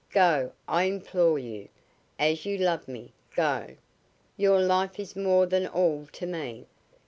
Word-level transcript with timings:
Go, 0.09 0.51
I 0.67 0.85
implore 0.85 1.37
you; 1.37 1.69
as 2.17 2.43
you 2.43 2.57
love 2.57 2.87
me, 2.87 3.13
go. 3.35 3.75
Your 4.35 4.59
life 4.59 4.99
is 4.99 5.15
more 5.15 5.45
than 5.45 5.67
all 5.67 6.07
to 6.13 6.25
me. 6.25 6.65